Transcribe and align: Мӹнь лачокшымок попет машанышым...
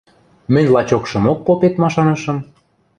Мӹнь 0.53 0.71
лачокшымок 0.73 1.39
попет 1.45 1.73
машанышым... 1.81 2.37